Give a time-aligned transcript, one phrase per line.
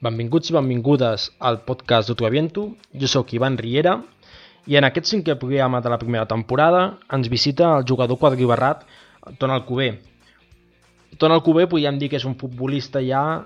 [0.00, 2.62] Benvinguts i benvingudes al podcast d'Utuaviento.
[2.96, 3.98] Jo sóc Ivan Riera
[4.64, 8.86] i en aquest cinquè programa de la primera temporada ens visita el jugador quadribarrat
[9.36, 9.90] Ton Alcubé.
[11.20, 13.42] Ton Alcubé podríem dir que és un futbolista ja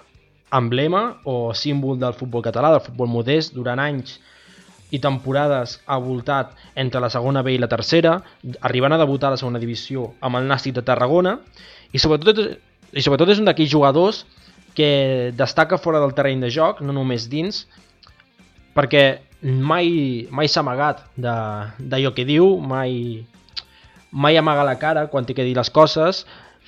[0.54, 4.21] emblema o símbol del futbol català, del futbol modest, durant anys
[4.94, 8.21] i temporades ha voltat entre la segona B i la tercera,
[8.60, 11.34] arribant a debutar a la segona divisió amb el Nàstic de Tarragona
[11.90, 12.46] i sobretot,
[12.94, 14.44] i sobretot és un d'aquells jugadors que
[15.37, 17.65] destaca fora del terreny de joc, no només dins,
[18.74, 19.05] perquè
[19.45, 23.23] mai, mai s'ha amagat d'allò que diu, mai,
[24.10, 26.24] mai amaga la cara quan té que dir les coses,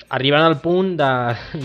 [0.09, 1.11] arribant al punt de,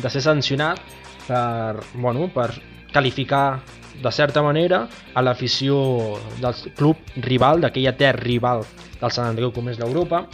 [0.02, 0.80] de ser sancionat
[1.28, 2.50] per, bueno, per
[2.92, 3.62] qualificar
[4.02, 8.64] de certa manera a l'afició del club rival, d'aquella terra rival
[9.02, 10.26] del Sant Andreu com és l'Europa.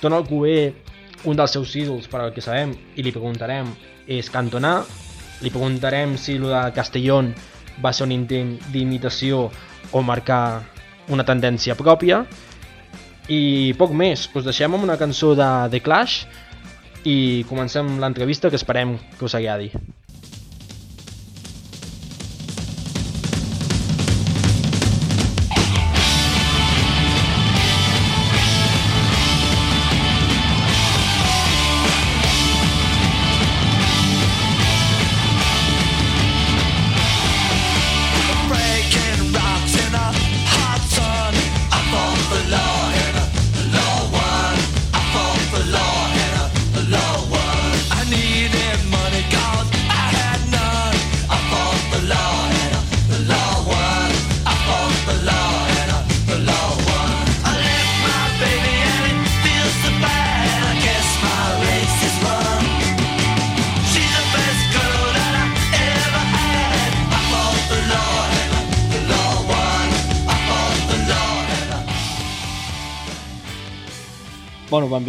[0.00, 0.74] Tona Alcover,
[1.24, 3.72] un dels seus ídols, per al que sabem, i li preguntarem,
[4.06, 4.78] és Cantona,
[5.42, 7.34] li preguntarem si el de Castellón
[7.84, 9.46] va ser un intent d'imitació
[9.92, 10.62] o marcar
[11.12, 12.24] una tendència pròpia.
[13.28, 16.24] I poc més, us deixem amb una cançó de The Clash
[17.06, 19.70] i comencem l'entrevista que esperem que us agradi.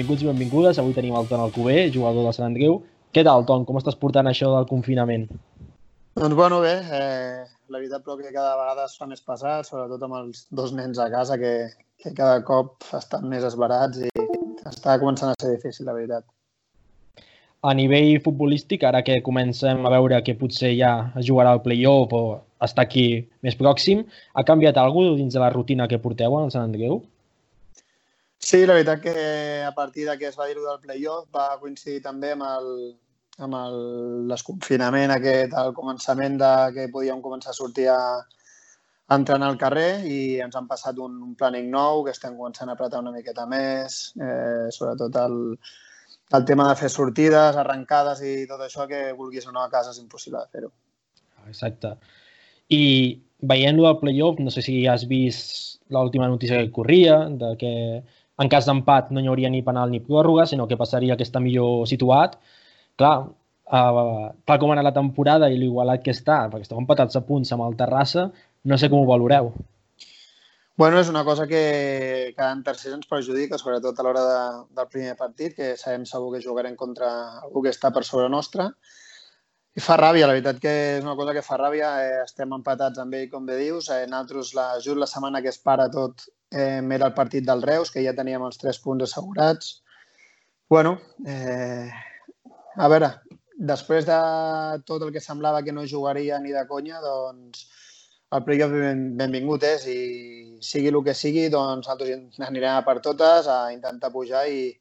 [0.08, 0.78] Benvinguts i benvingudes.
[0.80, 2.80] Avui tenim el Ton Alcover, jugador del Sant Andreu.
[3.12, 3.66] Què tal, Ton?
[3.68, 5.28] Com estàs portant això del confinament?
[6.16, 10.02] Doncs bueno, bé, eh, la veritat però que cada vegada es fa més pesat, sobretot
[10.08, 11.52] amb els dos nens a casa que,
[12.00, 14.10] que cada cop estan més esbarats i
[14.64, 16.24] està començant a ser difícil, la veritat.
[17.68, 22.16] A nivell futbolístic, ara que comencem a veure que potser ja es jugarà el play-off
[22.16, 22.24] o
[22.64, 26.72] està aquí més pròxim, ha canviat alguna dins de la rutina que porteu al Sant
[26.72, 27.02] Andreu?
[28.48, 32.00] Sí, la veritat que a partir de que es va dir del playoff va coincidir
[32.06, 32.70] també amb el,
[33.44, 33.76] amb el
[34.30, 39.90] desconfinament aquest al començament de que podíem començar a sortir a, a entrenar al carrer
[40.08, 43.44] i ens han passat un, un planning nou que estem començant a apretar una miqueta
[43.52, 45.38] més, eh, sobretot el,
[46.40, 49.92] el tema de fer sortides, arrencades i tot això que vulguis o no a casa
[49.92, 50.72] és impossible de fer-ho.
[51.52, 51.98] Exacte.
[52.72, 52.84] I
[53.44, 57.74] veient-lo al playoff, no sé si has vist l'última notícia que corria, de que
[58.38, 61.42] en cas d'empat no hi hauria ni penal ni pròrroga, sinó que passaria que està
[61.44, 62.38] millor situat.
[62.98, 67.18] Clar, uh, tal com ha anat la temporada i l'igualat que està, perquè esteu empatats
[67.18, 68.30] a punts amb el Terrassa,
[68.66, 69.52] no sé com ho valoreu.
[70.78, 74.42] Bueno, és una cosa que cada en tercers ens perjudica, sobretot a l'hora de,
[74.78, 77.10] del primer partit, que sabem segur que jugarem contra
[77.42, 78.68] algú que està per sobre nostra.
[79.78, 81.90] I fa ràbia, la veritat que és una cosa que fa ràbia.
[82.06, 83.90] Eh, estem empatats amb ell, com bé dius.
[83.90, 87.62] Eh, nosaltres, la, just la setmana que es para tot, eh, era el partit del
[87.62, 89.84] Reus, que ja teníem els tres punts assegurats.
[90.70, 91.90] bueno, eh,
[92.76, 93.08] a veure,
[93.58, 94.18] després de
[94.86, 97.66] tot el que semblava que no jugaria ni de conya, doncs
[98.36, 100.00] el playoff ben, benvingut és i
[100.62, 104.74] sigui el que sigui, doncs nosaltres anirem a per totes a intentar pujar i,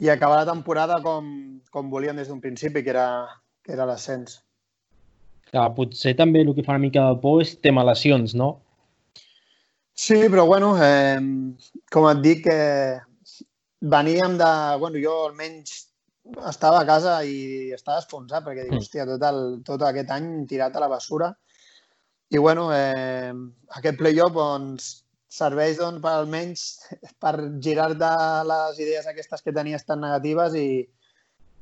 [0.00, 3.08] i acabar la temporada com, com volíem des d'un principi, que era,
[3.62, 4.40] que era l'ascens.
[5.76, 8.56] potser també el que fa una mica de por és tema lesions, no?
[9.98, 11.18] Sí, però bueno, eh,
[11.90, 13.00] com et dic, eh,
[13.80, 14.50] veníem de...
[14.78, 15.72] Bueno, jo almenys
[16.46, 18.78] estava a casa i estava esfonsat perquè dic, mm.
[18.78, 21.32] hòstia, tot, el, tot aquest any tirat a la bessura.
[22.30, 23.32] I bueno, eh,
[23.80, 24.86] aquest playoff doncs,
[25.40, 26.62] serveix doncs, per almenys
[27.26, 27.34] per
[27.66, 28.12] girar-te
[28.52, 30.68] les idees aquestes que tenies tan negatives i,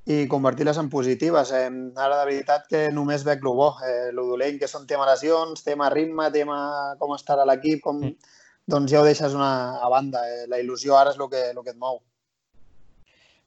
[0.06, 1.50] i convertir-les en positives.
[1.50, 1.66] Eh,
[1.98, 3.72] ara, de veritat, que només veig el bo.
[3.82, 6.58] Eh, el dolent, que són tema lesions, tema ritme, tema
[7.00, 8.02] com estarà l'equip, com...
[8.04, 8.34] Mm.
[8.66, 10.22] doncs ja ho deixes una, a banda.
[10.30, 10.44] Eh.
[10.50, 12.00] La il·lusió ara és el que, el que et mou.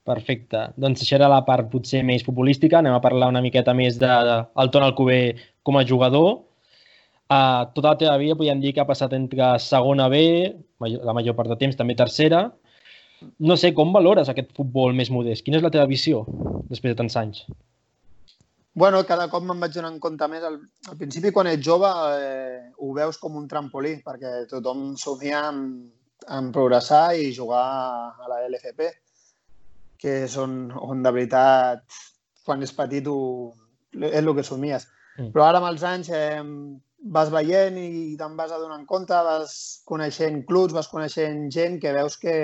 [0.09, 0.69] Perfecte.
[0.79, 2.79] Doncs això era la part potser més futbolística.
[2.79, 5.23] Anem a parlar una miqueta més de, de el Ton Alcover
[5.63, 6.31] com a jugador.
[7.29, 10.21] Uh, tota la teva vida podríem dir que ha passat entre segona B,
[10.81, 12.47] la major part de temps, també tercera,
[13.39, 15.43] no sé, com valores aquest futbol més modest?
[15.45, 16.23] Quina és la teva visió
[16.69, 17.43] després de tants anys?
[18.79, 20.43] Bueno, cada cop me'n vaig donar compte més.
[20.45, 25.41] Al, al principi, quan ets jove, eh, ho veus com un trampolí, perquè tothom somia
[25.49, 25.63] en,
[26.37, 27.65] en progressar i jugar
[28.13, 28.91] a la LFP,
[29.99, 31.83] que és on, on de veritat,
[32.45, 33.51] quan és petit, ho,
[33.99, 34.87] és el que somies.
[35.17, 35.33] Mm.
[35.33, 36.39] Però ara amb els anys eh,
[37.17, 39.53] vas veient i te'n vas adonant compte, vas
[39.89, 42.37] coneixent clubs, vas coneixent gent que veus que,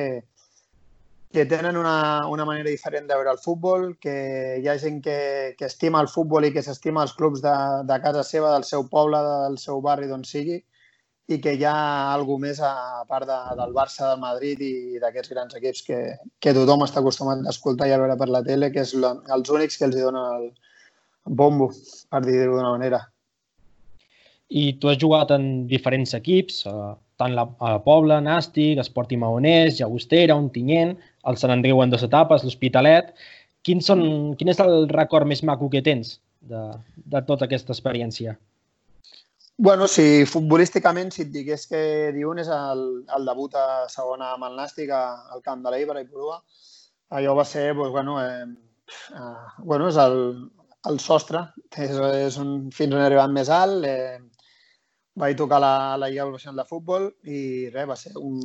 [1.32, 4.16] que tenen una, una manera diferent de veure el futbol, que
[4.62, 7.56] hi ha gent que, que estima el futbol i que s'estima els clubs de,
[7.90, 10.62] de casa seva, del seu poble, del seu barri, d'on sigui,
[11.28, 11.76] i que hi ha
[12.14, 16.00] alguna més a part de, del Barça, del Madrid i d'aquests grans equips que,
[16.40, 19.16] que tothom està acostumat a escoltar i a veure per la tele, que és la,
[19.36, 20.48] els únics que els donen el
[21.26, 21.72] bombo,
[22.14, 23.02] per dir-ho d'una manera.
[24.54, 26.62] I tu has jugat en diferents equips,
[27.22, 30.96] tant la, a la Pobla, Nàstic, Esport i Maonès, Llagostera, Ontinyent,
[31.30, 33.14] el Sant Andreu en dues etapes, l'Hospitalet.
[33.66, 34.04] Quin, són,
[34.40, 36.66] quin és el record més maco que tens de,
[37.14, 38.36] de tota aquesta experiència?
[39.58, 41.82] Bueno, si futbolísticament, si et digués que
[42.12, 42.84] diuen és el,
[43.16, 46.42] el debut a segona amb el Nàstic al camp de l'Eibar i Porua,
[47.16, 48.44] allò va ser, doncs, bueno, eh,
[49.16, 50.18] eh, bueno és el,
[50.92, 54.20] el sostre, és, és un, fins on he arribat més alt, eh,
[55.16, 58.42] vaig tocar la, la Lliga Professional de Futbol i res, va ser un,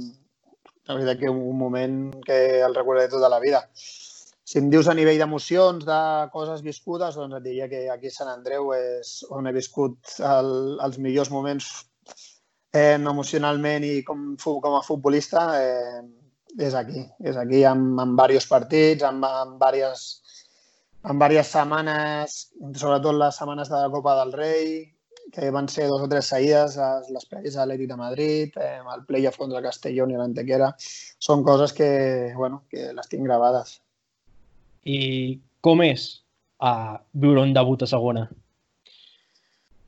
[0.86, 3.64] la veritat que un moment que el recordaré tota la vida.
[4.50, 6.00] Si em dius a nivell d'emocions, de
[6.32, 10.50] coses viscudes, doncs et diria que aquí a Sant Andreu és on he viscut el,
[10.82, 11.68] els millors moments
[12.74, 16.00] eh, emocionalment i com, com a futbolista eh,
[16.58, 17.04] és aquí.
[17.22, 20.40] És aquí amb, amb diversos partits, amb, amb, diverses,
[21.02, 22.40] amb diverses setmanes,
[22.74, 24.66] sobretot les setmanes de la Copa del Rei,
[25.32, 26.76] que van ser dos o tres seguides,
[27.14, 30.72] les prèvies a l'Atlètic de Madrid, eh, el play-off contra Castellón i l'Antequera,
[31.22, 31.90] són coses que,
[32.36, 33.78] bueno, que les tinc gravades.
[34.84, 36.08] I com és
[36.60, 38.28] a viure un debut a segona?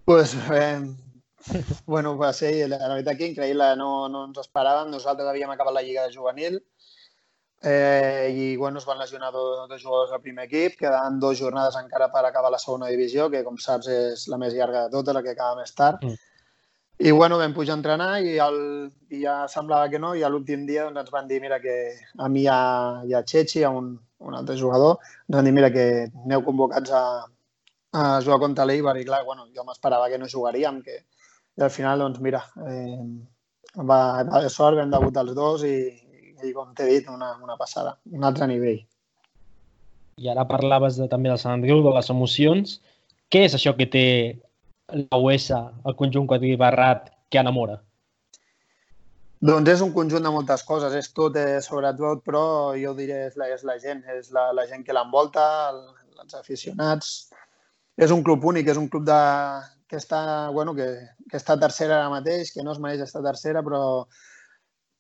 [0.05, 0.81] Pues, eh,
[1.87, 4.91] bueno, va ser, la, la veritat que increïble, no, no ens esperàvem.
[4.93, 6.61] Nosaltres havíem acabat la Lliga de Juvenil,
[7.65, 11.77] Eh, I bueno, es van lesionar dos, dos jugadors del primer equip, quedaven dues jornades
[11.79, 15.15] encara per acabar la segona divisió, que com saps és la més llarga de totes,
[15.15, 16.03] la que acaba més tard.
[16.03, 16.19] Mm.
[17.03, 18.59] I bueno, vam pujar a entrenar i, el,
[19.15, 21.77] i ja semblava que no, i a l'últim dia doncs, ens van dir mira que
[22.19, 22.59] a mi i a,
[23.07, 23.95] i a Chechi, a un,
[24.27, 24.99] un altre jugador,
[25.29, 25.87] ens van dir mira que
[26.27, 27.05] aneu convocats a,
[27.95, 31.05] a jugar contra l'Eibar i clar, bueno, jo m'esperava que no jugaríem, que,
[31.59, 33.03] i al final, doncs mira, eh,
[33.79, 35.77] va, va de sort, vam debutar els dos i,
[36.45, 38.81] i com t'he dit, una, una passada, un altre nivell.
[40.23, 42.79] I ara parlaves de, també del Sant Andreu, de les emocions.
[43.33, 44.07] Què és això que té
[44.93, 46.29] la US, el conjunt
[46.61, 47.81] Barrat, que enamora?
[49.43, 53.37] Doncs és un conjunt de moltes coses, és tot, eh, sobretot, però jo diré és
[53.37, 55.81] la, és la gent, és la, la gent que l'envolta, el,
[56.23, 57.33] els aficionats.
[57.99, 59.19] És un club únic, és un club de,
[59.91, 60.87] que està, bueno, que,
[61.29, 63.83] que està tercera ara mateix, que no es mereix estar tercera, però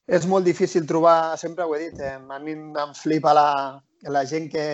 [0.06, 4.24] és molt difícil trobar, sempre ho he dit, eh, a mi em flipa la, la
[4.26, 4.64] gent que,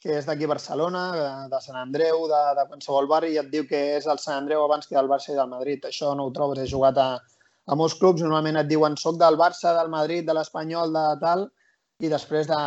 [0.00, 3.50] que és d'aquí a Barcelona, de, de Sant Andreu, de, de qualsevol barri, i et
[3.50, 5.84] diu que és el Sant Andreu abans que del Barça i del Madrid.
[5.88, 7.08] Això no ho trobes, he jugat a,
[7.66, 11.48] a molts clubs, normalment et diuen soc del Barça, del Madrid, de l'Espanyol, de tal,
[11.98, 12.62] i després de,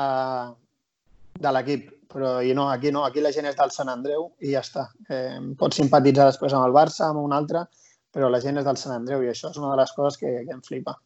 [1.39, 1.89] de l'equip.
[2.09, 4.89] Però i no, aquí no, aquí la gent és del Sant Andreu i ja està.
[5.13, 7.67] Eh, pots simpatitzar després amb el Barça, amb un altre,
[8.11, 10.41] però la gent és del Sant Andreu i això és una de les coses que,
[10.47, 10.97] que em flipa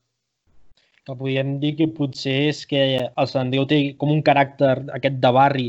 [1.03, 5.19] que podríem dir que potser és que el Sant Andreu té com un caràcter aquest
[5.23, 5.67] de barri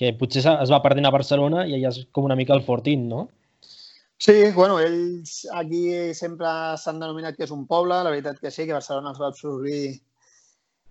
[0.00, 3.08] que potser es va perdent a Barcelona i allà és com una mica el Fortín,
[3.08, 3.28] no?
[4.24, 6.48] Sí, bueno, ells aquí sempre
[6.80, 10.00] s'han denominat que és un poble, la veritat que sí, que Barcelona els va absorbir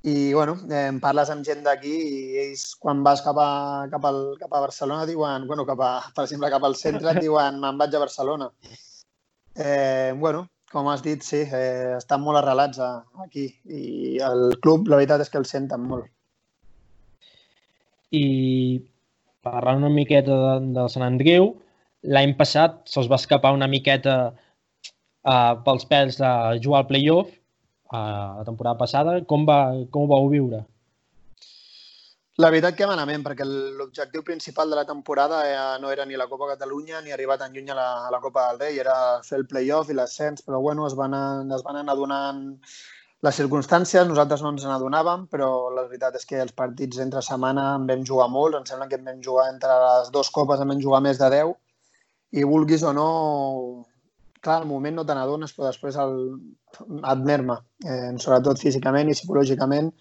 [0.03, 3.51] i, bueno, eh, parles amb gent d'aquí i ells quan vas cap a,
[3.91, 7.21] cap, al, cap a Barcelona diuen, bueno, cap a, per exemple, cap al centre et
[7.23, 8.49] diuen me'n vaig a Barcelona.
[9.55, 12.89] Eh, bueno, com has dit, sí, eh, estan molt arrelats a,
[13.21, 16.09] aquí i el club, la veritat és que el senten molt.
[18.13, 18.25] I
[19.45, 21.51] parlant una miqueta de, de Sant Andreu,
[22.03, 26.33] l'any passat se'ls va escapar una miqueta uh, pels pèls de
[26.65, 29.17] jugar al playoff uh, la temporada passada.
[29.29, 29.59] Com, va,
[29.93, 30.63] com ho vau viure?
[32.41, 35.43] La veritat que malament, perquè l'objectiu principal de la temporada
[35.77, 38.47] no era ni la Copa Catalunya ni arribar tan lluny a la, a la Copa
[38.47, 41.13] del Rei, era fer el play-off i l'ascens, però bueno, es van,
[41.53, 42.41] es van anar donant
[43.23, 47.67] les circumstàncies, nosaltres no ens n'adonàvem, però la veritat és que els partits entre setmana
[47.77, 50.73] en vam jugar molts, em sembla que en vam jugar entre les dues copes, en
[50.73, 51.53] vam jugar més de 10,
[52.41, 53.07] i vulguis o no,
[54.41, 56.17] clar, al moment no te n'adones, però després el,
[57.13, 59.93] admer-me, eh, sobretot físicament i psicològicament,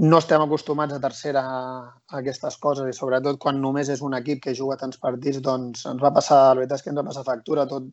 [0.00, 4.38] no estem acostumats a tercera a aquestes coses i sobretot quan només és un equip
[4.46, 7.24] que juga tants partits, doncs ens va passar, la veritat és que ens va passar
[7.26, 7.90] factura tot.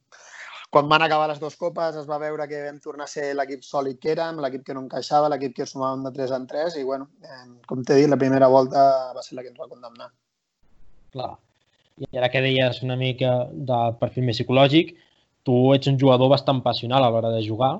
[0.71, 3.63] Quan van acabar les dues copes es va veure que vam tornar a ser l'equip
[3.63, 6.85] sòlid que érem, l'equip que no encaixava, l'equip que sumàvem de 3 en 3 i,
[6.87, 7.09] bueno,
[7.67, 10.09] com t'he dit, la primera volta va ser la que ens va condemnar.
[11.11, 11.33] Clar.
[12.07, 14.95] I ara que deies una mica de perfil més psicològic,
[15.43, 17.77] tu ets un jugador bastant passional a l'hora de jugar,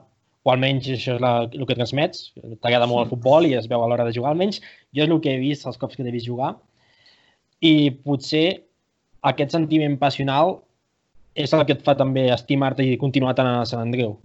[0.47, 2.29] o almenys això és la, el que transmets,
[2.63, 4.61] t'agrada molt el futbol i es veu a l'hora de jugar, almenys.
[4.95, 6.53] Jo és el que he vist els cops que t'he vist jugar,
[7.59, 8.45] i potser
[9.27, 10.59] aquest sentiment passional
[11.37, 14.15] és el que et fa també estimar-te i continuar tant a Sant Andreu.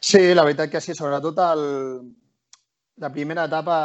[0.00, 1.62] Sí, la veritat que sí, sobretot el...
[3.02, 3.76] la primera etapa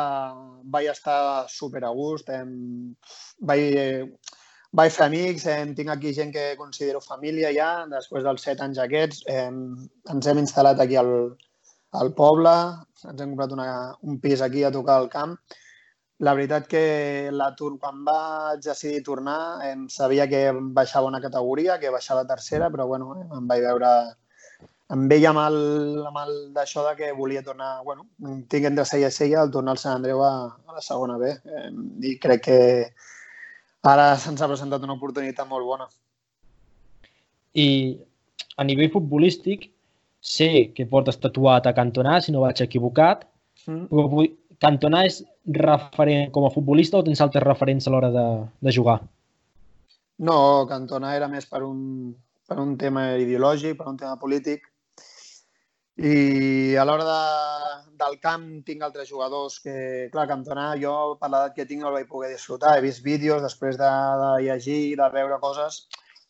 [0.64, 2.96] vaig estar super a gust, em...
[3.40, 4.10] vaig
[4.76, 8.82] vaig fer amics, eh, tinc aquí gent que considero família ja, després dels set anys
[8.84, 9.24] aquests.
[9.28, 9.48] Eh,
[10.14, 11.14] ens hem instal·lat aquí al,
[12.02, 12.54] al poble,
[13.06, 13.72] ens hem comprat una,
[14.06, 15.36] un pis aquí a tocar al camp.
[16.20, 16.84] La veritat que
[17.32, 22.68] l'atur, quan vaig decidir tornar, em sabia que baixava una categoria, que baixava a tercera,
[22.70, 23.94] però bueno, em vaig veure
[24.94, 25.60] em veia el,
[26.10, 28.08] amb el d'això de que volia tornar, bueno,
[28.50, 31.30] tinc entre sella i sella el tornar al Sant Andreu a, a la segona B.
[31.30, 31.70] Eh,
[32.10, 32.60] I crec que,
[33.88, 35.88] ara se'ns ha presentat una oportunitat molt bona.
[37.56, 37.98] I
[38.58, 39.70] a nivell futbolístic,
[40.20, 43.26] sé que portes tatuat a Cantona, si no vaig equivocat,
[43.68, 43.86] mm.
[43.92, 44.26] però
[44.60, 45.22] Cantona és
[45.56, 48.26] referent com a futbolista o tens altres referents a l'hora de,
[48.60, 49.00] de jugar?
[50.20, 52.12] No, Cantona era més per un,
[52.48, 54.68] per un tema ideològic, per un tema polític.
[56.00, 57.24] I a l'hora de,
[58.00, 61.98] del camp tinc altres jugadors que, clar, Cantona, jo per l'edat que tinc no el
[61.98, 62.78] vaig poder disfrutar.
[62.78, 63.90] He vist vídeos després de,
[64.22, 65.82] de llegir, de veure coses,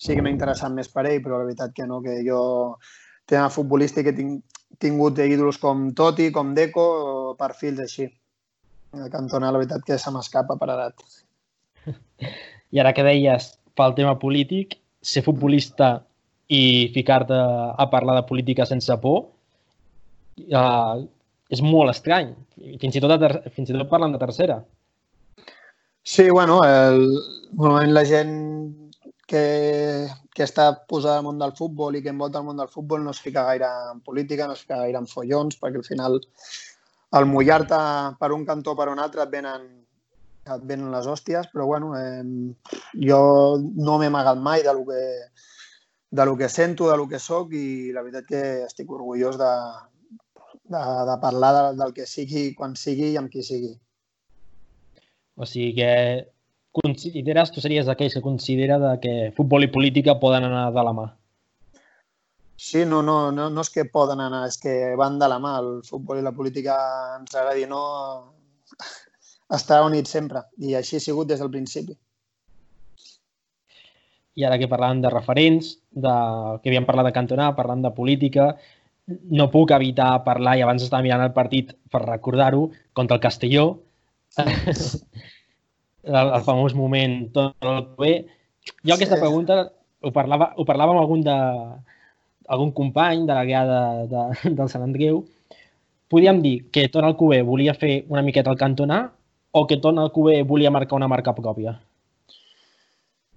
[0.02, 2.42] sí que m'ha interessat més per ell, però la veritat que no, que jo
[3.30, 6.90] tema futbolístic he tinc, tingut ídols com Toti, com Deco,
[7.38, 8.10] perfils així.
[8.98, 11.10] El Cantona, la veritat que se m'escapa per edat.
[12.74, 16.00] I ara que deies pel tema polític, ser futbolista
[16.50, 19.28] i ficar-te a parlar de política sense por,
[20.54, 21.02] uh,
[21.50, 22.34] és molt estrany,
[22.82, 23.34] fins i tot, ter...
[23.56, 24.60] fins i tot parlant de tercera.
[26.04, 27.04] Sí, bueno, el,
[27.54, 28.36] normalment la gent
[29.30, 33.04] que, que està posada al món del futbol i que envolta el món del futbol
[33.04, 36.18] no es fica gaire en política, no es fica gaire en follons, perquè al final
[37.20, 37.82] al mullar-te
[38.22, 39.68] per un cantó o per un altre et venen,
[40.46, 42.24] et venen les hòsties, però bueno, eh,
[43.10, 43.22] jo
[43.60, 45.04] no m'he amagat mai de lo que,
[46.10, 49.54] de lo que sento, de lo que sóc i la veritat que estic orgullós de,
[50.70, 53.74] de, de parlar de, del que sigui, quan sigui i amb qui sigui.
[55.40, 55.94] O sigui que
[56.80, 60.94] consideres, tu series d'aquells que considera de que futbol i política poden anar de la
[60.96, 61.08] mà.
[62.60, 65.54] Sí, no, no, no, no és que poden anar, és que van de la mà.
[65.64, 66.76] El futbol i la política,
[67.16, 67.84] ens agradi o no,
[69.58, 70.44] estarà units sempre.
[70.60, 71.96] I així ha sigut des del principi.
[74.40, 76.12] I ara que parlàvem de referents, de,
[76.60, 78.52] que havíem parlat de Cantonà, parlant de política,
[79.30, 83.66] no puc evitar parlar, i abans estava mirant el partit per recordar-ho, contra el Castelló,
[86.04, 88.14] el, el famós moment tot el bé.
[88.86, 89.22] Jo aquesta sí.
[89.22, 89.62] pregunta
[90.02, 91.38] ho parlava, ho parlava amb algun, de,
[92.48, 95.24] algun company de la guiada de, de, del Sant Andreu.
[96.10, 99.04] Podíem dir que Ton Alcover volia fer una miqueta el cantonà
[99.52, 101.76] o que Ton Alcover volia marcar una marca pròpia?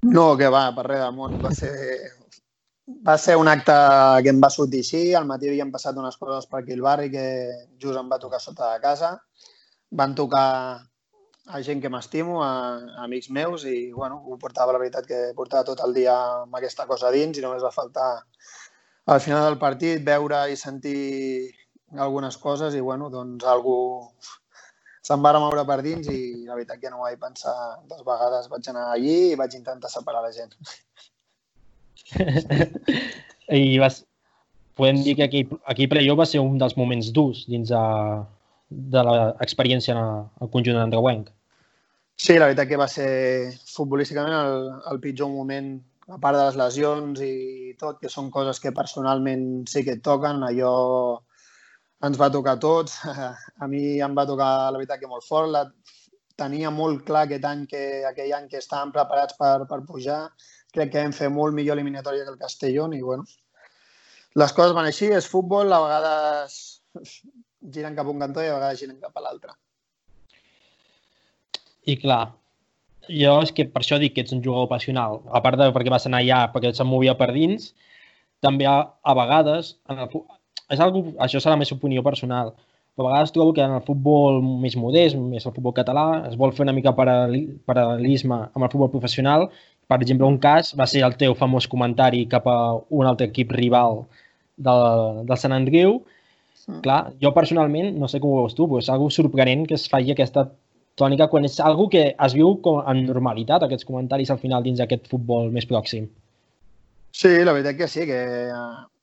[0.02, 1.36] No, que va, per res del món.
[1.42, 1.72] Va ser
[2.86, 3.74] va ser un acte
[4.22, 5.02] que em va sortir així.
[5.14, 7.26] Al matí havien passat unes coses per aquí al barri que
[7.82, 9.12] just em va tocar sota de casa.
[9.90, 10.48] Van tocar
[11.46, 12.52] a gent que m'estimo, a,
[12.96, 16.54] a amics meus, i bueno, ho portava, la veritat, que portava tot el dia amb
[16.56, 18.10] aquesta cosa dins i només va faltar
[19.06, 21.50] al final del partit veure i sentir
[21.98, 23.76] algunes coses i bueno, doncs algú
[25.02, 27.54] se'm va moure per dins i la veritat que no ho vaig pensar
[27.90, 28.48] dues vegades.
[28.52, 30.54] Vaig anar allí i vaig intentar separar la gent.
[33.52, 34.02] I vas,
[34.78, 37.84] podem dir que aquí, aquí Playo va ser un dels moments durs dins de,
[38.70, 41.30] de l'experiència al conjunt d'Andreuenc.
[42.16, 43.08] Sí, la veritat que va ser
[43.72, 45.74] futbolísticament el, el pitjor moment,
[46.12, 47.34] a part de les lesions i
[47.80, 50.72] tot, que són coses que personalment sí que et toquen, allò
[52.06, 52.98] ens va tocar a tots.
[53.62, 55.50] A mi em va tocar, la veritat, que molt fort.
[55.54, 55.66] La,
[56.38, 60.22] tenia molt clar aquest any que, aquell any que estàvem preparats per, per pujar
[60.74, 63.26] crec que vam fer molt millor eliminatòria que el Castellón i, bueno,
[64.40, 66.58] les coses van així, és futbol, a vegades
[67.74, 69.56] giren cap a un cantó i a vegades giren cap a l'altre.
[71.92, 72.22] I clar,
[73.10, 75.20] jo és que per això dic que ets un jugador passional.
[75.34, 77.72] A part de perquè vas anar allà, perquè se't movia per dins,
[78.42, 80.20] també a, a vegades, en el,
[80.72, 82.54] és algo, això serà meva opinió personal,
[82.96, 86.36] però a vegades trobo que en el futbol més modest, més el futbol català, es
[86.40, 89.48] vol fer una mica paral·lelisme amb el futbol professional.
[89.92, 92.58] Per exemple, un cas va ser el teu famós comentari cap a
[92.96, 93.98] un altre equip rival
[94.56, 95.98] del, del Sant Andreu.
[96.64, 96.78] Mm.
[96.86, 99.84] Clar, jo personalment, no sé com ho veus tu, però és algo sorprenent que es
[99.92, 100.46] faci aquesta
[100.96, 104.80] tònica quan és algo que es viu com en normalitat, aquests comentaris al final dins
[104.80, 106.08] d'aquest futbol més pròxim.
[107.12, 108.52] Sí, la veritat que sí, que eh,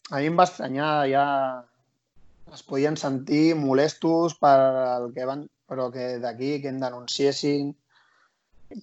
[0.10, 1.26] a mi em va estranyar, ja
[2.54, 4.58] es podien sentir molestos per
[4.98, 7.76] el que van, però que d'aquí que em denunciessin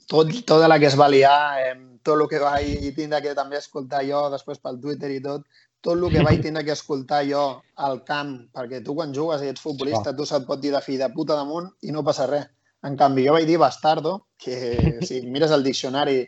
[0.07, 3.59] tot, tota la que es va liar, eh, tot el que vaig tindre que també
[3.59, 5.47] escoltar jo després pel Twitter i tot,
[5.83, 7.45] tot el que vaig tindre que escoltar jo
[7.88, 11.02] al camp, perquè tu quan jugues i ets futbolista, tu se't pot dir de fill
[11.02, 12.49] de puta damunt i no passa res.
[12.87, 16.21] En canvi, jo vaig dir bastardo, que si mires el diccionari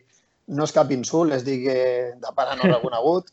[0.58, 1.78] no és cap insult, és dir que
[2.18, 3.30] de pare no reconegut,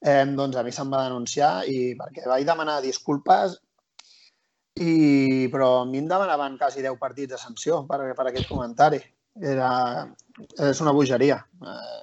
[0.00, 3.58] eh, doncs a mi se'm va denunciar i perquè vaig demanar disculpes
[4.80, 9.02] i, però a mi em demanaven quasi 10 partits de sanció per, per aquest comentari.
[9.38, 9.70] Era,
[10.66, 11.38] és una bogeria.
[11.62, 12.00] Eh,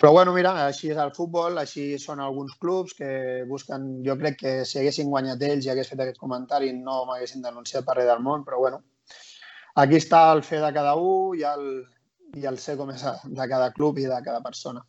[0.00, 3.10] però bueno, mira, així és el futbol, així són alguns clubs que
[3.48, 3.98] busquen...
[4.06, 7.84] Jo crec que si haguessin guanyat ells i hagués fet aquest comentari no m'haguessin denunciat
[7.84, 8.80] per res del món, però bueno,
[9.76, 11.66] aquí està el fer de cada un i el,
[12.40, 14.80] i el ser com és de cada club i de cada persona.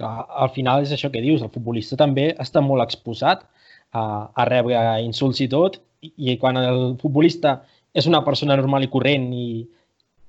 [0.00, 3.44] Clar, al final és això que dius, el futbolista també està molt exposat
[3.92, 7.58] a, a rebre insults i tot, i, i quan el futbolista
[7.92, 9.66] és una persona normal i corrent i,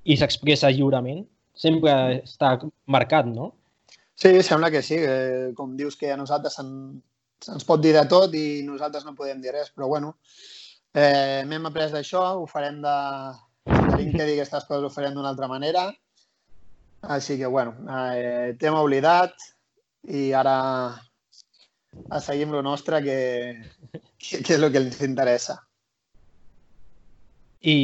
[0.04, 1.24] i s'expressa lliurement,
[1.56, 1.94] sempre
[2.24, 3.54] està marcat, no?
[4.16, 5.00] Sí, sembla que sí.
[5.58, 9.52] Com dius que a nosaltres se'ns pot dir de tot i nosaltres no podem dir
[9.56, 10.14] res, però bueno,
[10.94, 12.98] Eh, M'hem après d'això, ho farem de...
[13.66, 15.88] Tenim que dir aquestes coses, ho farem d'una altra manera.
[17.16, 19.34] Així que, bueno, eh, tema oblidat
[20.04, 20.56] i ara
[22.10, 23.18] a seguim lo nostre, que,
[24.22, 25.58] que, que és el que ens interessa.
[27.74, 27.78] I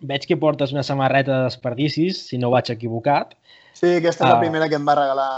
[0.00, 3.34] veig que portes una samarreta de desperdicis, si no vaig equivocat.
[3.74, 4.32] Sí, aquesta és uh...
[4.32, 4.42] la ah.
[4.42, 5.30] primera que em va regalar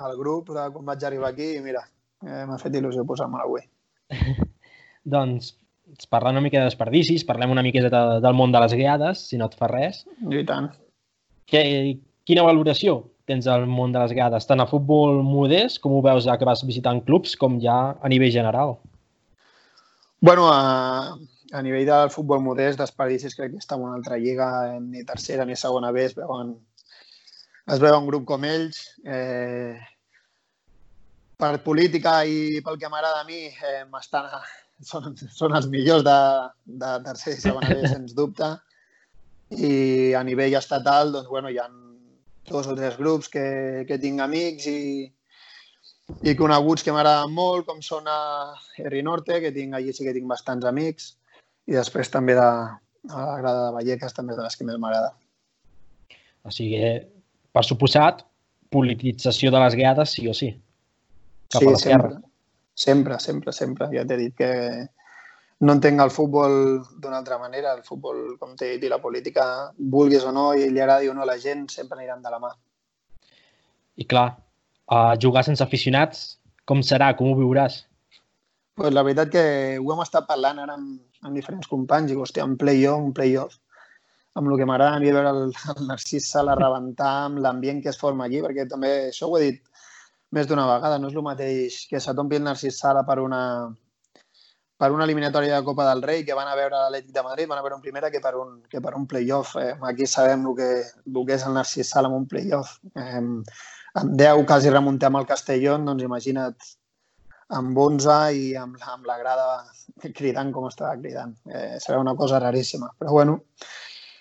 [0.00, 1.84] al grup quan vaig arribar aquí i mira,
[2.24, 3.64] eh, m'ha fet il·lusió posar-me-la avui.
[5.14, 5.54] doncs
[6.10, 9.38] parlant una mica de desperdicis, parlem una miqueta de, del món de les guiades, si
[9.40, 10.04] no et fa res.
[10.30, 10.70] I tant.
[11.50, 11.62] Que,
[12.28, 16.26] quina valoració tens al món de les guiades, tant a futbol modest, com ho veus
[16.26, 18.76] ja que vas visitant clubs, com ja a nivell general?
[20.20, 21.16] Bueno, a,
[21.52, 24.48] a nivell del futbol modest, desperdicis crec que està en una altra lliga,
[24.80, 26.54] ni tercera ni segona B, es veuen,
[27.66, 28.82] es veu un grup com ells.
[29.04, 29.74] Eh,
[31.40, 34.28] per política i pel que m'agrada a mi, eh, estan,
[34.84, 36.18] són, són els millors de,
[36.82, 38.50] de tercer i segona B, sens dubte.
[39.50, 41.66] I a nivell estatal, doncs, bueno, hi ha
[42.50, 45.08] dos o tres grups que, que tinc amics i,
[46.26, 48.20] i coneguts que m'agraden molt, com són a
[48.78, 51.14] Herri Norte, que tinc allí sí que tinc bastants amics,
[51.70, 52.48] i després també de,
[53.10, 55.12] a la grada de Vallecas, també és de les que més m'agrada.
[56.44, 56.80] O sigui,
[57.54, 58.24] per suposat,
[58.74, 60.50] politització de les guiades sí o sí.
[61.50, 61.78] Cap sí, a.
[61.82, 62.16] Sempre.
[62.80, 63.90] Sempre, sempre, sempre.
[63.92, 64.50] Ja t'he dit que
[65.66, 66.54] no entenc el futbol
[67.02, 67.74] d'una altra manera.
[67.76, 69.44] El futbol, com t'he dit, i la política,
[69.76, 72.40] vulguis o no, i li agradi o no a la gent, sempre aniran de la
[72.42, 72.54] mà.
[74.00, 74.30] I clar,
[74.88, 77.12] uh, jugar sense aficionats, com serà?
[77.18, 77.82] Com ho viuràs?
[78.80, 79.44] Pues la veritat que
[79.76, 83.58] ho hem estat parlant ara amb, amb diferents companys i, hòstia, un play-off, un play-off,
[84.38, 85.42] amb el que m'agrada a veure el,
[85.74, 89.50] el Narcís Sala rebentar, amb l'ambient que es forma allí, perquè també això ho he
[89.50, 89.62] dit
[90.36, 90.98] més d'una vegada.
[90.98, 93.42] No és el mateix que se tompi el Narcís Sala per una,
[94.80, 97.60] per una eliminatòria de Copa del Rei que van a veure l'Atlètic de Madrid, van
[97.60, 99.56] a veure un primera que per un, que per un play-off.
[99.60, 100.70] Eh, aquí sabem el que,
[101.10, 102.78] el que és el Narcís Sala amb un play-off.
[102.94, 103.24] Eh,
[104.00, 106.70] amb 10 quasi remuntem al Castellón, doncs imagina't
[107.56, 109.46] amb 11 i amb, amb la grada
[110.16, 111.34] cridant com estava cridant.
[111.50, 112.90] Eh, serà una cosa raríssima.
[112.98, 113.38] Però bueno,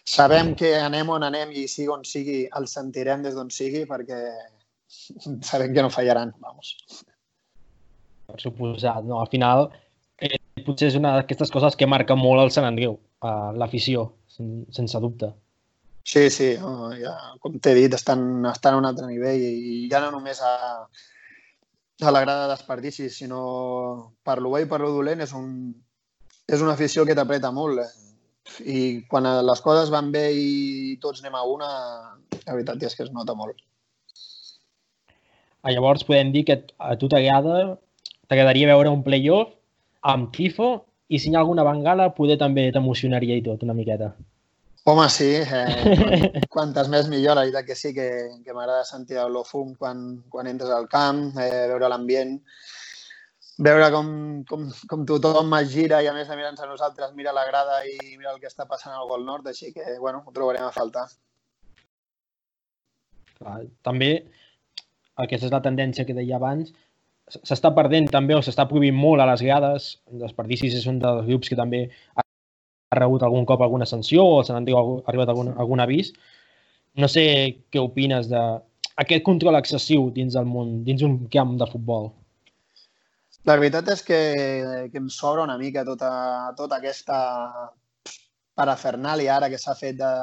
[0.03, 4.21] sabem que anem on anem i sigui on sigui, el sentirem des d'on sigui perquè
[5.49, 6.75] sabem que no fallaran, vamos.
[8.29, 9.19] Per suposat, no?
[9.21, 9.69] Al final,
[10.21, 14.65] eh, potser és una d'aquestes coses que marca molt el Sant Andreu, eh, l'afició, sen
[14.75, 15.31] sense dubte.
[16.09, 16.55] Sí, sí,
[16.97, 17.13] ja,
[17.43, 20.53] com t'he dit, estan, estan a un altre nivell i ja no només a,
[22.01, 25.49] a la grada de desperdicis, sinó per lo bé i per lo dolent és, un,
[26.47, 27.83] és una afició que t'apreta molt.
[27.83, 28.09] Eh?
[28.65, 28.79] I
[29.12, 31.71] quan les coses van bé i tots anem a una,
[32.45, 33.59] la veritat és que es nota molt.
[35.62, 37.75] Ah, llavors podem dir que a tu t'agrada,
[38.31, 39.51] t'agradaria veure un playoff
[40.07, 40.69] amb tifo
[41.09, 44.13] i si hi ha alguna bengala poder també t'emocionaria i tot una miqueta.
[44.85, 45.29] Home, sí.
[45.35, 47.35] Eh, quantes més millor.
[47.35, 48.09] La veritat que sí que,
[48.45, 52.37] que m'agrada sentir el fum quan, quan entres al camp, eh, veure l'ambient.
[53.59, 54.09] veure com,
[54.47, 57.81] com, com tothom es gira i a més de mirar-nos a nosaltres mira la grada
[57.83, 60.71] i mira el que està passant al Gol Nord, així que, bueno, ho trobarem a
[60.71, 61.09] faltar.
[63.83, 64.11] També,
[65.25, 66.71] aquesta és la tendència que deia abans,
[67.29, 69.91] s'està perdent també o s'està prohibint molt a les grades.
[70.15, 71.85] Els Perdicis és un dels grups que també
[72.89, 74.65] ha rebut algun cop alguna sanció o se n'han
[75.06, 76.13] arribat algun, algun avís.
[76.97, 77.23] No sé
[77.69, 78.41] què opines de
[79.04, 82.10] aquest control excessiu dins del món, dins un camp de futbol.
[83.47, 84.19] La veritat és que,
[84.91, 86.10] que em sobra una mica tota,
[86.58, 87.19] tota aquesta
[88.60, 90.13] parafernàlia ara que s'ha fet de,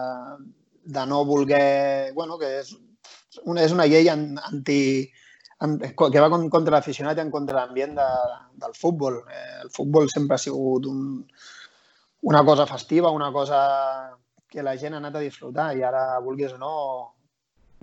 [0.98, 2.12] de no voler...
[2.18, 2.74] Bueno, que és
[3.44, 4.80] una, és una llei anti,
[5.56, 8.10] que va contra l'aficionat i en contra l'ambient de,
[8.60, 9.22] del futbol.
[9.32, 11.22] Eh, el futbol sempre ha sigut un,
[12.22, 14.16] una cosa festiva, una cosa
[14.48, 16.74] que la gent ha anat a disfrutar i ara, vulguis o no,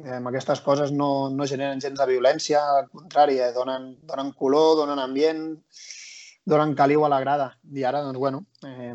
[0.03, 4.77] eh, aquestes coses no, no generen gens de violència, al contrari, eh, donen, donen color,
[4.81, 5.43] donen ambient,
[6.45, 7.53] donen caliu a la grada.
[7.71, 8.93] I ara, doncs, bueno, eh,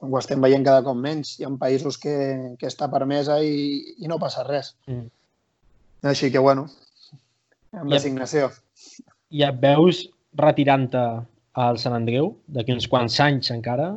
[0.00, 1.36] ho estem veient cada cop menys.
[1.38, 2.14] Hi ha països que,
[2.58, 4.74] que està permesa i, i no passa res.
[4.88, 5.10] Mm.
[6.10, 6.66] Així que, bueno,
[7.76, 8.48] amb designació.
[9.30, 10.06] I et veus
[10.40, 11.04] retirant-te
[11.60, 13.92] al Sant Andreu d'aquí uns quants anys encara?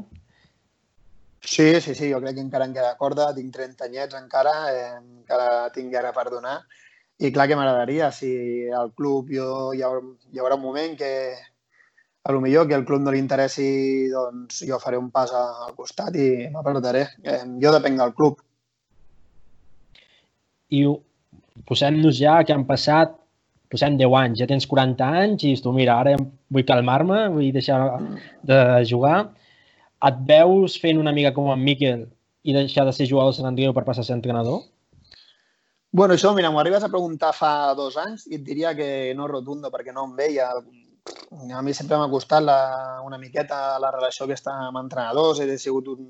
[1.44, 4.94] Sí, sí, sí, jo crec que encara em queda corda, tinc 30 anyets encara, eh,
[4.98, 6.62] encara tinc guerra per donar
[7.20, 8.30] i clar que m'agradaria, si
[8.74, 10.02] al club jo, hi, haurà,
[10.32, 11.12] hi haurà un moment que
[12.24, 15.76] a lo millor que el club no li interessi, doncs jo faré un pas al
[15.76, 17.04] costat i m'apartaré.
[17.22, 18.40] Eh, jo depenc del club.
[20.72, 20.86] I
[21.68, 23.20] posem-nos ja que han passat
[23.74, 27.52] posem 10 anys, ja tens 40 anys i dius tu, mira, ara vull calmar-me, vull
[27.56, 27.80] deixar
[28.46, 29.18] de jugar.
[30.10, 32.08] Et veus fent una mica com en Miquel
[32.44, 34.66] i deixar de ser jugador de Sant Andreu per passar a ser entrenador?
[35.94, 39.30] Bueno, això, mira, m'ho arribes a preguntar fa dos anys i et diria que no
[39.30, 40.50] rotundo, perquè no em veia.
[41.54, 42.58] A mi sempre m'ha costat la,
[43.06, 46.08] una miqueta la relació aquesta amb entrenadors, he sigut un,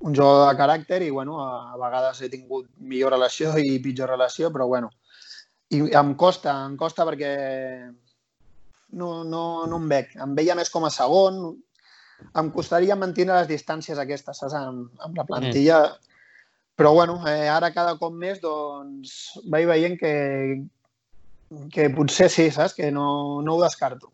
[0.00, 4.12] un jugador de caràcter i, bueno, a, a vegades he tingut millor relació i pitjor
[4.12, 4.92] relació, però, bueno,
[5.70, 7.32] i em costa, em costa perquè
[8.92, 10.14] no, no, no em veig.
[10.20, 11.40] Em veia més com a segon.
[12.40, 15.80] Em costaria mantenir les distàncies aquestes, saps, amb, amb la plantilla.
[15.88, 16.06] Mm.
[16.80, 19.16] Però, bueno, eh, ara cada cop més, doncs,
[19.52, 20.12] vaig veient que,
[21.74, 22.76] que potser sí, saps?
[22.78, 24.12] Que no, no ho descarto.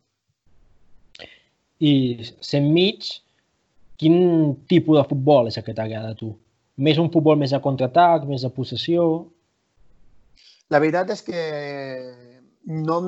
[1.79, 1.93] I
[2.41, 3.07] sent mig,
[4.01, 4.19] quin
[4.69, 6.33] tipus de futbol és el que t'agrada a tu?
[6.77, 9.05] Més un futbol més a contraatac, més a possessió?
[10.73, 11.43] La veritat és que
[12.67, 12.99] no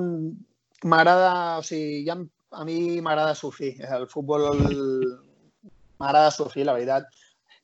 [0.84, 2.16] m'agrada, o sigui, ja
[2.50, 3.76] a mi m'agrada sofrir.
[3.84, 4.48] El futbol
[5.98, 7.08] m'agrada sofrir, la veritat.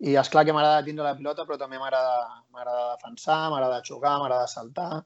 [0.04, 4.50] I és clar que m'agrada tindre la pilota, però també m'agrada defensar, m'agrada xugar, m'agrada
[4.50, 5.04] saltar,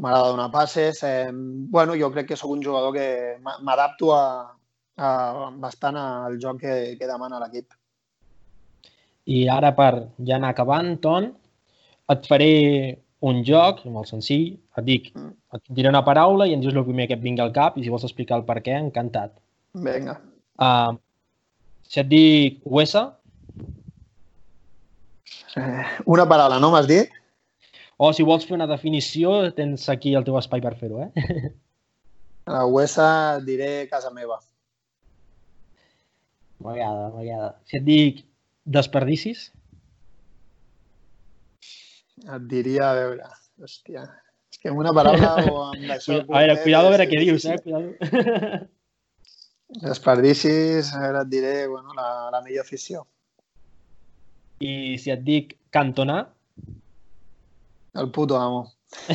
[0.00, 1.02] m'agrada donar passes.
[1.04, 4.26] Eh, bueno, jo crec que sóc un jugador que m'adapto a,
[4.96, 5.08] a,
[5.62, 7.74] bastant al joc que, que demana l'equip.
[9.26, 9.92] I ara, per
[10.22, 11.32] ja anar acabant, Ton,
[12.14, 12.52] et faré
[13.24, 15.32] un joc, molt senzill, et dic, mm.
[15.56, 17.84] et diré una paraula i ens dius el primer que et vingui al cap i
[17.84, 19.32] si vols explicar el per què, encantat.
[19.86, 20.18] Vinga.
[20.60, 20.96] Uh,
[21.88, 23.08] si et dic huesa...
[25.56, 27.12] Eh, una paraula, no m'has dit?
[27.96, 31.52] O si vols fer una definició, tens aquí el teu espai per fer-ho, eh?
[32.52, 34.36] La huesa diré casa meva.
[36.62, 37.54] M'agrada, m'agrada.
[37.68, 38.24] Si et dic
[38.64, 39.50] desperdicis...
[42.26, 43.26] Et diria, a veure,
[43.62, 44.02] hòstia,
[44.50, 46.18] és que amb una paraula o amb això...
[46.24, 47.58] A veure, cuidado a veure què dius, eh?
[47.62, 47.92] Cuidado.
[49.84, 53.04] Desperdicis, a veure, et diré, bueno, la, la millor afició.
[54.58, 56.24] I si et dic cantonar?
[57.94, 58.64] El puto amo.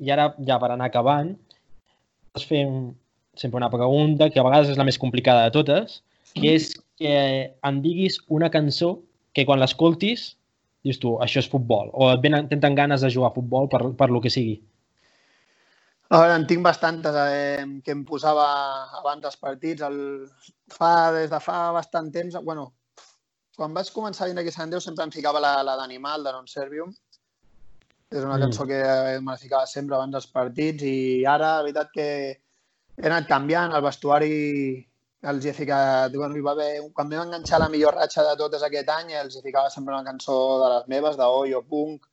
[0.00, 1.32] I ara, ja per anar acabant,
[2.36, 2.90] es fem
[3.40, 6.00] sempre una pregunta que a vegades és la més complicada de totes,
[6.36, 6.70] que és
[7.00, 7.14] que
[7.48, 8.98] em diguis una cançó
[9.36, 10.34] que quan l'escoltis
[10.86, 13.82] dius tu, això és futbol, o et venen, tenen ganes de jugar a futbol per,
[13.96, 14.58] per lo que sigui?
[16.10, 18.46] A veure, en tinc bastantes eh, que em posava
[18.98, 19.84] abans dels partits.
[19.86, 20.00] El,
[20.74, 22.72] fa, des de fa bastant temps, bueno,
[23.54, 26.26] quan vaig començar a vindre aquí a Sant Déu sempre em ficava la, la d'Animal,
[26.26, 26.90] de Non Servium.
[28.10, 28.42] És una mm.
[28.42, 28.80] cançó que
[29.22, 33.70] me la ficava sempre abans dels partits i ara, la veritat que he anat canviant,
[33.76, 34.34] el vestuari
[35.22, 36.14] els he ficat...
[36.16, 39.36] Bueno, hi va haver, quan vam enganxar la millor ratxa de totes aquest any, els
[39.36, 42.06] hi ficava sempre una cançó de les meves, de Oyo Punk,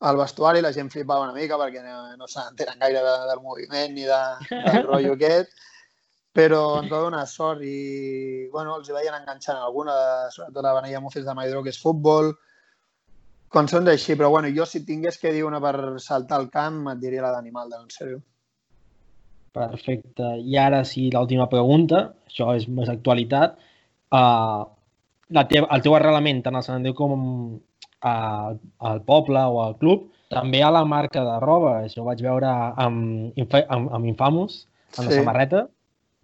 [0.00, 3.94] al vestuari, la gent flipava una mica perquè no, no s'entenen gaire de, del moviment
[3.94, 5.54] ni de, del rotllo aquest,
[6.36, 9.94] però ens va donar sort i bueno, els hi veien enganxant alguna,
[10.34, 12.34] sobretot la Vanilla Muffins de Maidro, que és futbol,
[13.52, 17.00] cançons així, però bueno, jo si tingués que dir una per saltar al camp et
[17.00, 18.20] diria la d'Animal, de no sèrio.
[19.56, 20.34] Perfecte.
[20.44, 23.56] I ara sí, l'última pregunta, això és més actualitat.
[24.12, 24.66] Uh,
[25.32, 27.14] la teva, el teu arrelament tant al Sant Andreu com
[28.04, 28.16] a,
[28.90, 31.78] al poble o al club, també a la marca de roba.
[31.86, 32.50] Això ho vaig veure
[32.84, 34.66] amb, amb, amb Infamous,
[34.96, 35.08] amb sí.
[35.08, 35.66] la samarreta.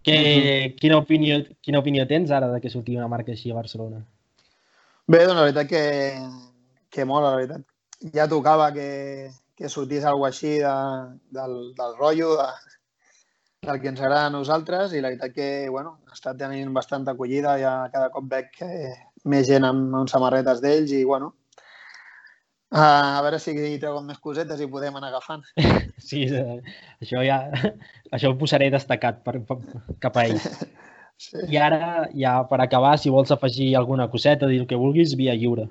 [0.02, 0.76] Que, uh -huh.
[0.80, 4.04] quina, opinió, quina opinió tens ara de que surti una marca així a Barcelona?
[5.06, 5.82] Bé, doncs la veritat que,
[6.90, 7.62] que mola, la veritat.
[8.12, 10.74] Ja tocava que, que sortís alguna així de,
[11.30, 12.48] del, del rotllo, de,
[13.62, 17.52] del que ens agrada a nosaltres i la veritat que bueno, estat tenint bastanta acollida,
[17.62, 18.90] ja cada cop veig eh,
[19.30, 21.28] més gent amb, amb samarretes d'ells i bueno,
[22.74, 25.46] a veure si treuen més cosetes i podem anar agafant.
[26.02, 27.36] Sí, això ja
[28.10, 29.60] això ho posaré destacat per, per,
[30.02, 30.48] cap a ells.
[31.22, 31.38] Sí.
[31.54, 35.36] I ara, ja per acabar, si vols afegir alguna coseta, dir el que vulguis, via
[35.38, 35.68] lliure.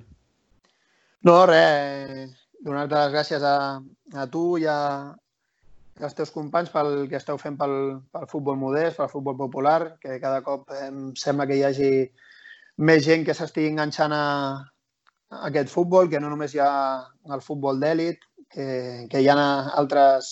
[1.28, 3.58] No, res, donar-te les gràcies a,
[4.16, 4.78] a tu i a,
[6.00, 7.76] als teus companys pel que esteu fent pel,
[8.14, 11.92] pel futbol modest, pel futbol popular, que cada cop em sembla que hi hagi
[12.82, 14.26] més gent que s'estigui enganxant a,
[15.32, 16.72] a aquest futbol, que no només hi ha
[17.36, 19.38] el futbol d'èlit, que, que hi ha
[19.80, 20.32] altres,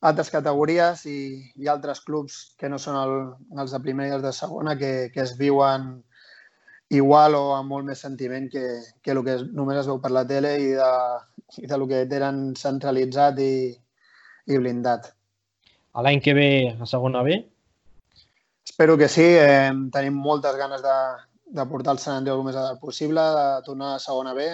[0.00, 1.20] altres categories i,
[1.56, 3.14] i altres clubs que no són el,
[3.58, 5.90] els de primera i els de segona que, que es viuen
[6.88, 8.64] igual o amb molt més sentiment que,
[9.02, 10.92] que el que només es veu per la tele i de,
[11.60, 13.52] i de lo que tenen centralitzat i,
[14.48, 15.12] i blindat.
[15.94, 17.38] A l'any que ve a segona B?
[18.68, 19.24] Espero que sí.
[19.24, 20.96] Eh, tenim moltes ganes de,
[21.58, 24.48] de portar el Sant Andreu el més adalt possible, de tornar a segona B,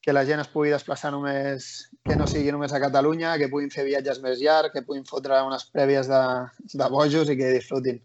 [0.00, 1.70] que la gent es pugui desplaçar només,
[2.06, 5.42] que no sigui només a Catalunya, que puguin fer viatges més llargs, que puguin fotre
[5.46, 6.22] unes prèvies de,
[6.74, 8.00] de bojos i que disfrutin.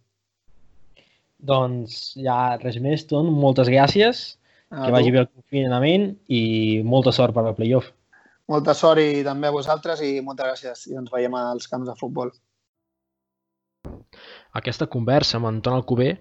[1.45, 3.29] Doncs ja res més, Ton.
[3.31, 4.25] Moltes gràcies.
[4.73, 7.91] A que vagi bé el confinament i molta sort per al playoff.
[8.51, 11.95] Molta sort i també a vosaltres i moltes gràcies i ens veiem als camps de
[11.97, 12.31] futbol.
[14.60, 16.12] Aquesta conversa amb Anton Alcubé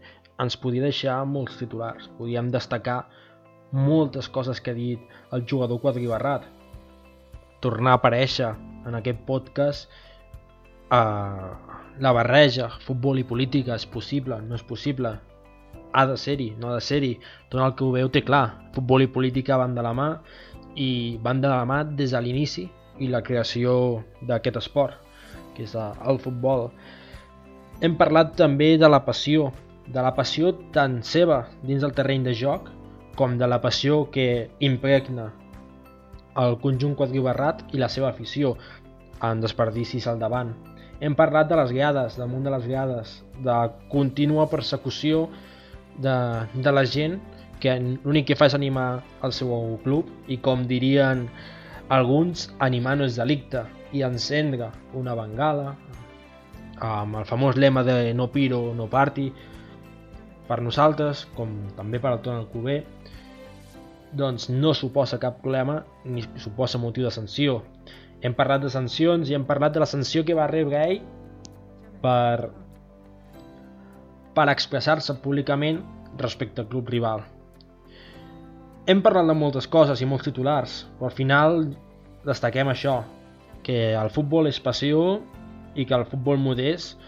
[0.43, 2.09] ens podia deixar molts titulars.
[2.19, 3.05] Podíem destacar
[3.75, 6.49] moltes coses que ha dit el jugador quadribarrat.
[7.61, 8.51] Tornar a aparèixer
[8.89, 9.93] en aquest podcast
[10.93, 11.53] eh,
[12.01, 15.15] la barreja, futbol i política, és possible, no és possible,
[15.95, 17.13] ha de ser-hi, no ha de ser-hi.
[17.53, 20.09] Tot el que ho veu té clar, futbol i política van de la mà
[20.77, 24.95] i van de la mà des de l'inici i la creació d'aquest esport,
[25.55, 26.69] que és el futbol.
[27.83, 29.51] Hem parlat també de la passió,
[29.87, 32.71] de la passió tant seva dins del terreny de joc
[33.19, 35.33] com de la passió que impregna
[36.41, 38.55] el conjunt quadribarrat i la seva afició
[39.23, 40.55] en desperdicis al davant.
[41.01, 43.55] Hem parlat de les guiades, damunt de les guiades, de
[43.93, 45.29] contínua persecució
[45.99, 46.17] de,
[46.55, 47.21] de la gent
[47.65, 48.89] que l'únic que fa és animar
[49.25, 49.53] el seu
[49.85, 51.25] club i com dirien
[51.95, 53.65] alguns, animar no és delicte
[53.97, 54.69] i encendre
[55.01, 55.73] una bengala
[56.85, 59.31] amb el famós lema de no piro, no party
[60.49, 62.83] per nosaltres, com també per el Ton Alcover,
[64.13, 67.63] doncs no suposa cap problema ni suposa motiu de sanció.
[68.21, 71.01] Hem parlat de sancions i hem parlat de la sanció que va rebre ell
[72.05, 72.51] per,
[74.37, 75.81] per expressar-se públicament
[76.21, 77.25] respecte al club rival.
[78.87, 81.63] Hem parlat de moltes coses i molts titulars, però al final
[82.29, 82.99] destaquem això,
[83.65, 85.23] que el futbol és passió
[85.73, 87.01] i que el futbol modest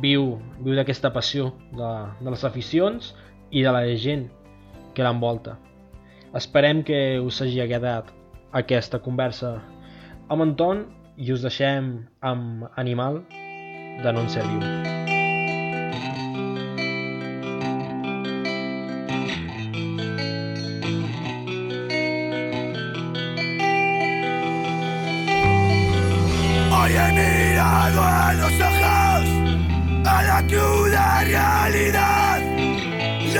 [0.00, 1.90] viu, viu d'aquesta passió de,
[2.24, 3.12] de les aficions
[3.52, 4.30] i de la gent
[4.96, 5.58] que l'envolta.
[6.32, 8.08] Esperem que us hagi agradat
[8.56, 9.58] aquesta conversa
[10.32, 10.86] amb Anton
[11.20, 13.20] i us deixem amb Animal
[14.00, 14.93] de Non Ser Viu.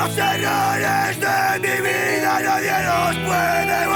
[0.04, 3.93] Los errores de mi vida nadie los puede